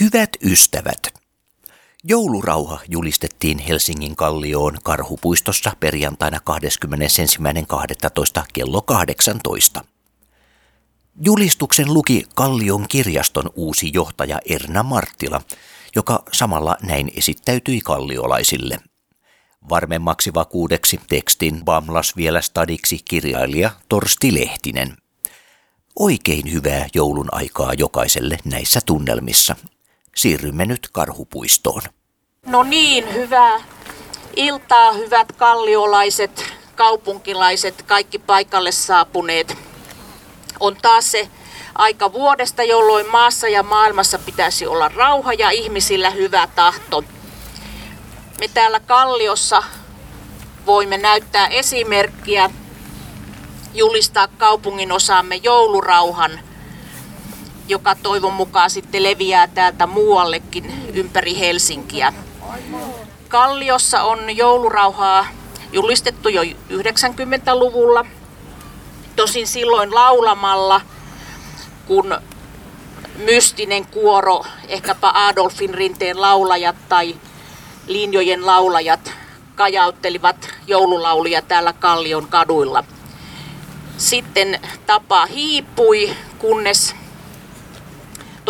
Hyvät 0.00 0.30
ystävät, 0.44 1.14
joulurauha 2.04 2.80
julistettiin 2.88 3.58
Helsingin 3.58 4.16
Kallioon 4.16 4.78
Karhupuistossa 4.82 5.72
perjantaina 5.80 6.38
21.12. 8.38 8.44
kello 8.52 8.82
18. 8.82 9.84
Julistuksen 11.24 11.94
luki 11.94 12.24
Kallion 12.34 12.88
kirjaston 12.88 13.50
uusi 13.54 13.90
johtaja 13.94 14.38
Erna 14.44 14.82
Marttila, 14.82 15.40
joka 15.96 16.22
samalla 16.32 16.76
näin 16.82 17.10
esittäytyi 17.16 17.80
kalliolaisille. 17.80 18.78
Varmemmaksi 19.68 20.34
vakuudeksi 20.34 21.00
tekstin 21.08 21.64
bamlas 21.64 22.16
vielä 22.16 22.40
stadiksi 22.40 22.98
kirjailija 23.10 23.70
Torsti 23.88 24.34
Lehtinen. 24.34 24.96
Oikein 25.98 26.52
hyvää 26.52 26.88
joulun 26.94 27.28
aikaa 27.32 27.74
jokaiselle 27.74 28.38
näissä 28.44 28.80
tunnelmissa. 28.86 29.56
Siirrymme 30.16 30.64
nyt 30.64 30.88
Karhupuistoon. 30.92 31.82
No 32.46 32.62
niin, 32.62 33.14
hyvää 33.14 33.60
iltaa, 34.36 34.92
hyvät 34.92 35.32
kalliolaiset, 35.32 36.52
kaupunkilaiset, 36.74 37.82
kaikki 37.82 38.18
paikalle 38.18 38.72
saapuneet. 38.72 39.56
On 40.60 40.76
taas 40.82 41.10
se 41.10 41.28
aika 41.74 42.12
vuodesta, 42.12 42.62
jolloin 42.62 43.10
maassa 43.10 43.48
ja 43.48 43.62
maailmassa 43.62 44.18
pitäisi 44.18 44.66
olla 44.66 44.88
rauha 44.88 45.32
ja 45.32 45.50
ihmisillä 45.50 46.10
hyvä 46.10 46.48
tahto. 46.54 47.04
Me 48.40 48.48
täällä 48.48 48.80
Kalliossa 48.80 49.62
voimme 50.66 50.98
näyttää 50.98 51.46
esimerkkiä, 51.46 52.50
julistaa 53.74 54.28
kaupungin 54.28 54.92
osaamme 54.92 55.36
joulurauhan– 55.36 56.40
joka 57.68 57.94
toivon 57.94 58.32
mukaan 58.32 58.70
sitten 58.70 59.02
leviää 59.02 59.46
täältä 59.46 59.86
muuallekin 59.86 60.90
ympäri 60.94 61.38
Helsinkiä. 61.38 62.12
Kalliossa 63.28 64.02
on 64.02 64.36
joulurauhaa 64.36 65.26
julistettu 65.72 66.28
jo 66.28 66.42
90-luvulla, 66.42 68.06
tosin 69.16 69.46
silloin 69.46 69.94
laulamalla, 69.94 70.80
kun 71.86 72.18
mystinen 73.16 73.86
kuoro, 73.86 74.44
ehkäpä 74.68 75.10
Adolfin 75.14 75.74
rinteen 75.74 76.20
laulajat 76.20 76.76
tai 76.88 77.16
linjojen 77.86 78.46
laulajat 78.46 79.12
kajauttelivat 79.54 80.48
joululaulia 80.66 81.42
täällä 81.42 81.72
Kallion 81.72 82.26
kaduilla. 82.26 82.84
Sitten 83.96 84.60
tapa 84.86 85.26
hiipui, 85.26 86.16
kunnes 86.38 86.96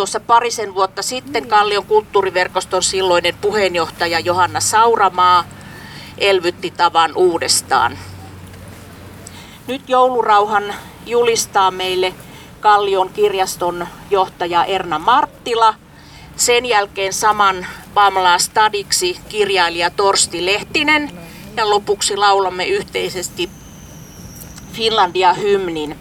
tuossa 0.01 0.19
parisen 0.19 0.75
vuotta 0.75 1.01
sitten 1.01 1.47
Kallion 1.47 1.85
kulttuuriverkoston 1.85 2.83
silloinen 2.83 3.35
puheenjohtaja 3.41 4.19
Johanna 4.19 4.59
Sauramaa 4.59 5.43
elvytti 6.17 6.71
tavan 6.71 7.11
uudestaan. 7.15 7.97
Nyt 9.67 9.89
joulurauhan 9.89 10.73
julistaa 11.05 11.71
meille 11.71 12.13
Kallion 12.59 13.09
kirjaston 13.09 13.87
johtaja 14.09 14.65
Erna 14.65 14.99
Marttila. 14.99 15.73
Sen 16.35 16.65
jälkeen 16.65 17.13
saman 17.13 17.67
Pamela 17.93 18.39
Stadiksi 18.39 19.19
kirjailija 19.29 19.89
Torsti 19.89 20.45
Lehtinen 20.45 21.11
ja 21.57 21.69
lopuksi 21.69 22.17
laulamme 22.17 22.65
yhteisesti 22.65 23.49
Finlandia-hymnin. 24.73 25.95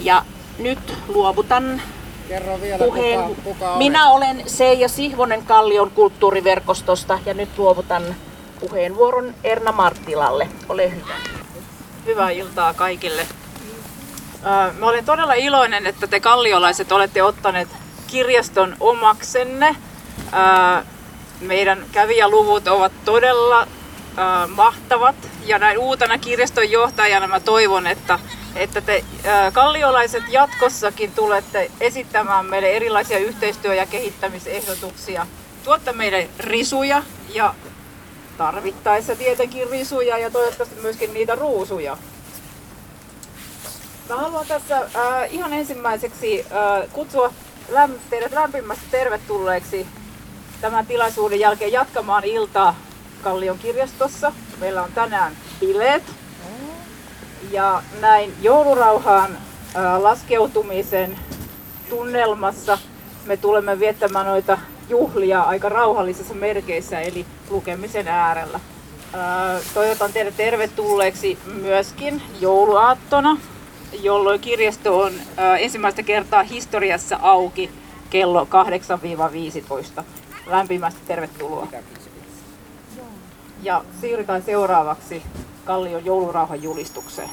Ja 0.00 0.24
nyt 0.58 0.94
luovutan 1.08 1.82
Kerro 2.30 2.60
vielä, 2.60 2.84
puheen. 2.84 3.24
Kuka, 3.24 3.42
kuka 3.44 3.76
Minä 3.76 4.10
olen 4.10 4.42
Seija 4.46 4.88
Sihvonen 4.88 5.46
Kallion 5.46 5.90
kulttuuriverkostosta 5.90 7.18
ja 7.26 7.34
nyt 7.34 7.58
luovutan 7.58 8.02
puheenvuoron 8.60 9.34
Erna 9.44 9.72
Marttilalle. 9.72 10.48
Ole 10.68 10.90
hyvä. 10.90 11.14
Hyvää 12.06 12.30
iltaa 12.30 12.74
kaikille. 12.74 13.26
Mä 14.78 14.86
olen 14.86 15.04
todella 15.04 15.34
iloinen, 15.34 15.86
että 15.86 16.06
te 16.06 16.20
kalliolaiset 16.20 16.92
olette 16.92 17.22
ottaneet 17.22 17.68
kirjaston 18.06 18.76
omaksenne. 18.80 19.76
Meidän 21.40 21.84
kävijäluvut 21.92 22.68
ovat 22.68 22.92
todella 23.04 23.66
mahtavat 24.48 25.16
ja 25.46 25.58
näin 25.58 25.78
uutena 25.78 26.18
kirjaston 26.18 26.70
johtajana 26.70 27.26
mä 27.26 27.40
toivon, 27.40 27.86
että 27.86 28.18
että 28.56 28.80
te 28.80 29.04
kalliolaiset 29.52 30.22
jatkossakin 30.28 31.12
tulette 31.12 31.70
esittämään 31.80 32.46
meille 32.46 32.70
erilaisia 32.70 33.18
yhteistyö- 33.18 33.74
ja 33.74 33.86
kehittämisehdotuksia. 33.86 35.26
Tuotte 35.64 35.92
meille 35.92 36.28
risuja 36.38 37.02
ja 37.34 37.54
tarvittaessa 38.38 39.16
tietenkin 39.16 39.70
risuja 39.70 40.18
ja 40.18 40.30
toivottavasti 40.30 40.80
myöskin 40.80 41.14
niitä 41.14 41.34
ruusuja. 41.34 41.96
Mä 44.08 44.16
haluan 44.16 44.46
tässä 44.46 44.76
äh, 44.76 44.88
ihan 45.30 45.52
ensimmäiseksi 45.52 46.46
äh, 46.52 46.92
kutsua 46.92 47.32
lämp- 47.70 48.00
teidät 48.10 48.32
lämpimästi 48.32 48.84
tervetulleeksi 48.90 49.86
tämän 50.60 50.86
tilaisuuden 50.86 51.40
jälkeen 51.40 51.72
jatkamaan 51.72 52.24
iltaa 52.24 52.76
Kallion 53.22 53.58
kirjastossa. 53.58 54.32
Meillä 54.58 54.82
on 54.82 54.92
tänään 54.92 55.36
bileet 55.60 56.02
ja 57.50 57.82
näin 58.00 58.34
joulurauhaan 58.40 59.38
laskeutumisen 59.98 61.18
tunnelmassa 61.88 62.78
me 63.26 63.36
tulemme 63.36 63.78
viettämään 63.78 64.26
noita 64.26 64.58
juhlia 64.88 65.40
aika 65.42 65.68
rauhallisissa 65.68 66.34
merkeissä, 66.34 67.00
eli 67.00 67.26
lukemisen 67.50 68.08
äärellä. 68.08 68.60
Toivotan 69.74 70.12
teidät 70.12 70.36
tervetulleeksi 70.36 71.38
myöskin 71.62 72.22
jouluaattona, 72.40 73.36
jolloin 74.02 74.40
kirjasto 74.40 75.00
on 75.00 75.12
ensimmäistä 75.58 76.02
kertaa 76.02 76.42
historiassa 76.42 77.18
auki 77.22 77.70
kello 78.10 78.48
8-15. 79.98 80.02
Lämpimästi 80.46 81.00
tervetuloa. 81.06 81.68
Ja 83.62 83.84
siirrytään 84.00 84.42
seuraavaksi 84.42 85.22
Kallion 85.64 86.04
joulurauhan 86.04 86.62
julistukseen. 86.62 87.30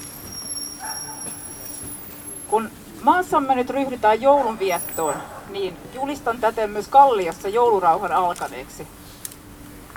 Kun 2.47 2.69
maassamme 3.01 3.55
nyt 3.55 3.69
ryhdytään 3.69 4.21
joulunviettoon, 4.21 5.15
niin 5.49 5.77
julistan 5.93 6.39
täten 6.39 6.69
myös 6.69 6.87
Kalliossa 6.87 7.49
joulurauhan 7.49 8.11
alkaneeksi. 8.11 8.87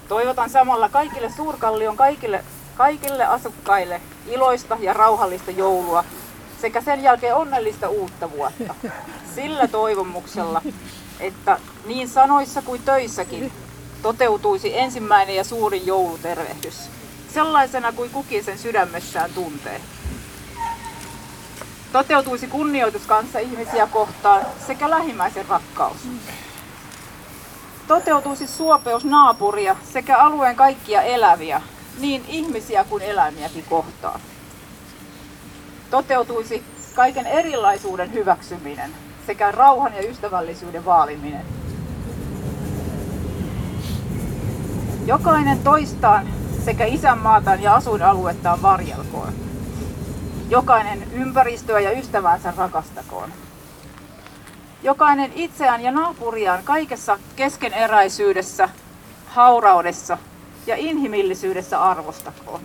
Toivotan 0.08 0.50
samalla 0.50 0.88
kaikille 0.88 1.30
Suurkallion 1.36 1.96
kaikille, 1.96 2.44
kaikille 2.76 3.24
asukkaille 3.24 4.00
iloista 4.26 4.76
ja 4.80 4.92
rauhallista 4.92 5.50
joulua 5.50 6.04
sekä 6.60 6.80
sen 6.80 7.02
jälkeen 7.02 7.36
onnellista 7.36 7.88
uutta 7.88 8.30
vuotta. 8.30 8.74
Sillä 9.34 9.68
toivomuksella, 9.68 10.62
että 11.20 11.58
niin 11.86 12.08
sanoissa 12.08 12.62
kuin 12.62 12.82
töissäkin 12.82 13.52
toteutuisi 14.02 14.78
ensimmäinen 14.78 15.36
ja 15.36 15.44
suurin 15.44 15.86
joulutervehdys 15.86 16.90
sellaisena 17.34 17.92
kuin 17.92 18.10
kukin 18.10 18.44
sen 18.44 18.58
sydämessään 18.58 19.30
tuntee. 19.34 19.80
Toteutuisi 21.92 22.46
kunnioitus 22.46 23.06
kanssa 23.06 23.38
ihmisiä 23.38 23.86
kohtaan 23.86 24.46
sekä 24.66 24.90
lähimmäisen 24.90 25.46
rakkaus. 25.48 25.96
Toteutuisi 27.88 28.46
suopeus 28.46 29.04
naapuria 29.04 29.76
sekä 29.92 30.18
alueen 30.18 30.56
kaikkia 30.56 31.02
eläviä, 31.02 31.62
niin 31.98 32.24
ihmisiä 32.28 32.84
kuin 32.84 33.02
eläimiäkin 33.02 33.64
kohtaan. 33.70 34.20
Toteutuisi 35.90 36.62
kaiken 36.94 37.26
erilaisuuden 37.26 38.12
hyväksyminen 38.12 38.90
sekä 39.26 39.50
rauhan 39.52 39.94
ja 39.94 40.10
ystävällisyyden 40.10 40.84
vaaliminen. 40.84 41.46
Jokainen 45.06 45.58
toistaan 45.58 46.39
sekä 46.64 46.84
isänmaataan 46.84 47.62
ja 47.62 47.74
asuinaluettaan 47.74 48.62
varjelkoon. 48.62 49.32
Jokainen 50.48 51.12
ympäristöä 51.12 51.80
ja 51.80 51.98
ystävänsä 51.98 52.52
rakastakoon. 52.56 53.30
Jokainen 54.82 55.32
itseään 55.34 55.80
ja 55.80 55.90
naapuriaan 55.90 56.64
kaikessa 56.64 57.18
keskeneräisyydessä, 57.36 58.68
hauraudessa 59.26 60.18
ja 60.66 60.76
inhimillisyydessä 60.76 61.82
arvostakoon. 61.82 62.60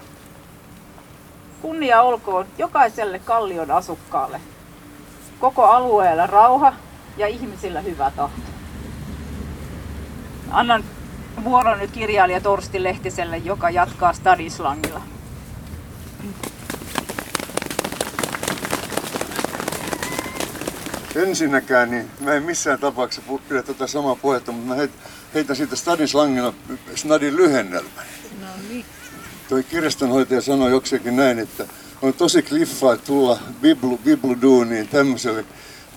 Kunnia 1.62 2.02
olkoon 2.02 2.46
jokaiselle 2.58 3.20
kallion 3.20 3.72
asukkaalle, 3.72 4.42
koko 5.40 5.64
alueella 5.66 6.28
rauha 6.28 6.74
ja 7.18 7.28
ihmisillä 7.28 7.82
hyvä 7.82 8.12
tahto. 8.16 8.42
Annan 10.52 10.84
vuoro 11.44 11.76
nyt 11.76 11.92
kirjailija 11.92 12.42
Torsti 12.42 12.84
Lehtiselle, 12.84 13.38
joka 13.38 13.70
jatkaa 13.70 14.14
Stadislangilla. 14.14 15.02
Ensinnäkään, 21.16 21.92
niin 21.92 22.12
mä 22.20 22.34
en 22.34 22.44
missään 22.44 22.80
tapauksessa 22.80 23.32
pidä 23.50 23.64
tuota 23.64 23.88
samaa 23.88 24.16
puhetta, 24.16 24.52
mutta 24.52 24.76
mä 24.76 24.88
heitän 25.34 25.56
siitä 25.56 25.76
stadin 25.76 26.08
slangilla 26.08 26.54
snadin 26.96 27.36
lyhennelmän. 27.36 28.06
No 28.42 28.48
niin. 28.70 28.86
Toi 29.50 29.64
kirjastonhoitaja 29.64 30.42
sanoi 30.42 30.72
joksikin 30.72 31.16
näin, 31.16 31.40
että 31.40 31.66
on 32.02 32.14
tosi 32.14 32.42
kliffaa 32.42 32.98
tulla 32.98 33.40
biblu, 33.62 33.98
bibluduuniin 33.98 34.88
tämmöiselle 34.88 35.46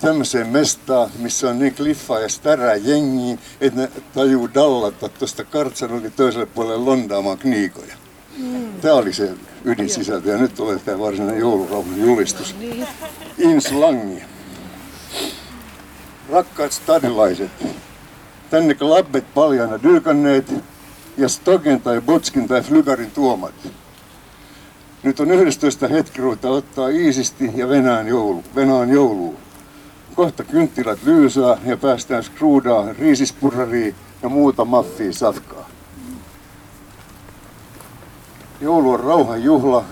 tämmöiseen 0.01 0.47
mestaan, 0.47 1.09
missä 1.19 1.49
on 1.49 1.59
niin 1.59 1.75
kliffaa 1.75 2.19
ja 2.19 2.29
stärää 2.29 2.75
jengiä, 2.75 3.37
että 3.61 3.79
ne 3.79 3.91
tajuu 4.13 4.49
dallata 4.53 5.09
tuosta 5.09 5.43
kartsanonkin 5.43 6.11
toiselle 6.11 6.45
puolelle 6.45 6.85
londaamaan 6.85 7.37
kniikoja. 7.37 7.95
Mm. 8.37 8.73
Tämä 8.81 8.93
oli 8.93 9.13
se 9.13 9.31
ydinsisältö 9.65 10.29
ja 10.29 10.37
nyt 10.37 10.55
tulee 10.55 10.79
tämä 10.79 10.99
varsinainen 10.99 11.39
joulurauhan 11.39 12.01
julistus. 12.01 12.55
Inslangi. 13.37 14.23
Rakkaat 16.29 16.71
stadilaiset, 16.71 17.51
tänne 18.49 18.75
labbet 18.79 19.33
paljana 19.33 19.83
dylkanneet 19.83 20.53
ja 21.17 21.29
Stogen 21.29 21.81
tai 21.81 22.01
Botskin 22.01 22.47
tai 22.47 22.61
Flygarin 22.61 23.11
tuomat. 23.11 23.53
Nyt 25.03 25.19
on 25.19 25.31
11 25.31 25.87
hetki 25.87 26.21
ruveta 26.21 26.49
ottaa 26.49 26.89
iisisti 26.89 27.51
ja 27.55 27.69
venään, 27.69 28.07
joulu, 28.07 28.43
venään 28.55 28.89
jouluun. 28.89 29.48
Kohta 30.19 30.43
kynttilät 30.43 31.03
lyysää 31.03 31.57
ja 31.65 31.77
päästään 31.77 32.23
skruudaa, 32.23 32.93
riisispurrariin 32.99 33.95
ja 34.23 34.29
muuta 34.29 34.65
maffia 34.65 35.13
safkaa. 35.13 35.69
Joulu 38.61 38.91
on 38.91 38.99
rauhan 38.99 39.43
juhla. 39.43 39.83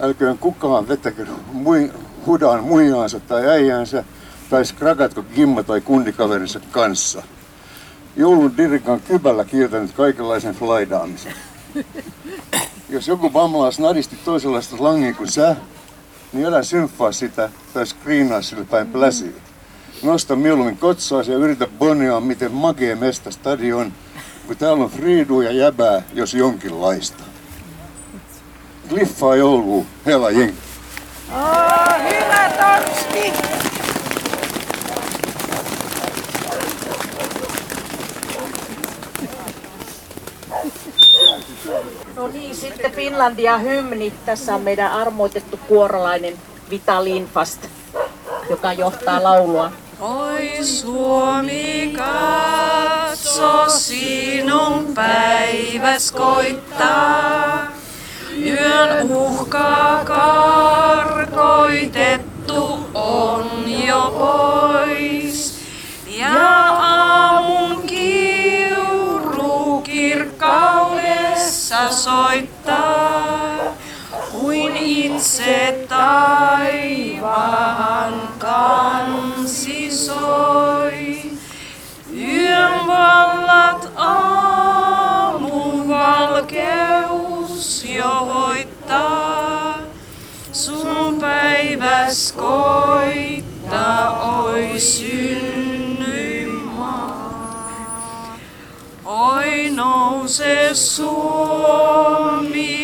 Älköön 0.00 0.38
kukaan 0.38 0.88
vetäkö 0.88 1.26
mui, 1.52 1.92
hudaan 2.26 2.64
muijaansa 2.64 3.20
tai 3.20 3.48
äijänsä 3.48 4.04
tai 4.50 4.64
skrakatko 4.64 5.22
gimma 5.34 5.62
tai 5.62 5.80
kundikaverinsa 5.80 6.60
kanssa. 6.70 7.22
Joulun 8.16 8.56
dirika 8.56 8.92
on 8.92 9.00
kybällä 9.00 9.44
kieltänyt 9.44 9.92
kaikenlaisen 9.92 10.54
flaidaamisen. 10.54 11.34
Jos 12.88 13.08
joku 13.08 13.32
vamlaa 13.32 13.70
snadisti 13.70 14.16
toisenlaista 14.24 14.76
langia 14.78 15.14
kuin 15.14 15.32
sä, 15.32 15.56
niin 16.32 16.46
älä 16.46 16.62
symfaa 16.62 17.12
sitä 17.12 17.50
tai 17.74 17.86
screenaa 17.86 18.42
sille 18.42 18.64
päin 18.64 18.86
pläsiä. 18.86 19.32
Nosta 20.02 20.36
mieluummin 20.36 20.76
kotsaasi 20.76 21.32
ja 21.32 21.38
yritä 21.38 21.66
bonjaa, 21.78 22.20
miten 22.20 22.52
magee 22.52 22.94
mesta 22.94 23.30
stadion, 23.30 23.92
kun 24.46 24.56
täällä 24.56 24.84
on 24.84 24.90
friidu 24.90 25.40
ja 25.40 25.52
jäbää, 25.52 26.02
jos 26.12 26.34
jonkinlaista. 26.34 27.24
Kliffaa 28.88 29.36
jouluu, 29.36 29.86
hela 30.06 30.30
jengi. 30.30 30.54
Oh, 31.32 31.94
hyvä 32.02 32.50
Torsti! 32.50 32.87
No 42.18 42.28
niin, 42.28 42.54
sitten 42.54 42.92
Finlandia 42.92 43.58
hymni. 43.58 44.12
Tässä 44.26 44.54
on 44.54 44.60
meidän 44.60 44.92
armoitettu 44.92 45.60
kuorolainen 45.68 46.34
Vita 46.70 47.04
Linfast, 47.04 47.66
joka 48.50 48.72
johtaa 48.72 49.22
laulua. 49.22 49.72
Oi 50.00 50.64
Suomi, 50.64 51.94
katso 51.96 53.64
sinun 53.68 54.94
päiväs 54.94 56.12
koittaa. 56.12 57.66
Yön 58.46 59.10
uhka 59.10 60.00
karkoitettu 60.04 62.78
on 62.94 63.50
jo 63.86 64.14
pois. 64.18 64.57
Soittaa, 72.04 73.58
kuin 74.32 74.76
itse 74.76 75.86
taivaan 75.88 77.32
kansi 78.38 79.90
soi. 79.90 81.22
Yön 82.16 82.86
vallat 82.86 83.27
nouse 100.28 100.74
Suomi, 100.74 102.22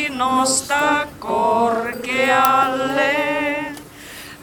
nosta 0.08 1.06
korkealle, 1.18 3.16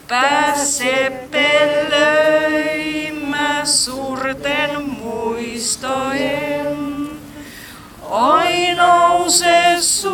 pääse 0.08 1.12
pelöimä 1.32 2.86
suurten 3.66 4.84
muistojen. 4.84 6.78
Oi 8.10 8.76
nouse 8.76 9.76
Suomi, 9.80 10.11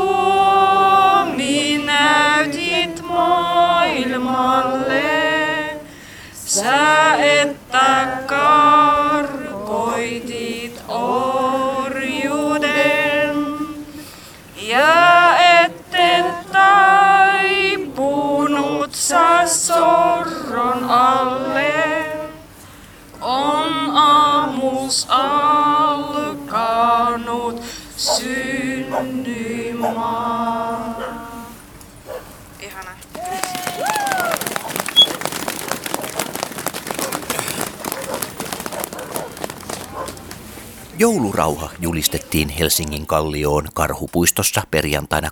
Joulurauha 41.00 41.70
julistettiin 41.80 42.50
Helsingin 42.50 43.08
kallioon 43.08 43.68
Karhupuistossa 43.74 44.64
perjantaina 44.72 45.30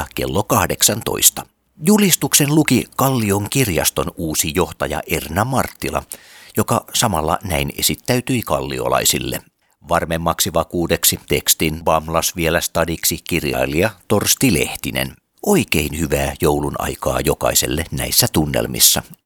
21.12. 0.00 0.04
kello 0.14 0.42
18. 0.42 1.46
Julistuksen 1.82 2.54
luki 2.54 2.84
Kallion 2.96 3.46
kirjaston 3.50 4.06
uusi 4.16 4.52
johtaja 4.54 5.02
Erna 5.06 5.44
Marttila, 5.44 6.02
joka 6.56 6.84
samalla 6.94 7.38
näin 7.44 7.72
esittäytyi 7.78 8.42
kalliolaisille. 8.42 9.42
Varmemmaksi 9.88 10.52
vakuudeksi 10.52 11.20
tekstin 11.28 11.84
bamlas 11.84 12.36
vielä 12.36 12.60
stadiksi 12.60 13.18
kirjailija 13.28 13.90
Torsti 14.08 14.54
Lehtinen. 14.54 15.16
Oikein 15.46 15.98
hyvää 15.98 16.34
joulun 16.40 16.74
aikaa 16.78 17.20
jokaiselle 17.24 17.84
näissä 17.90 18.26
tunnelmissa. 18.32 19.02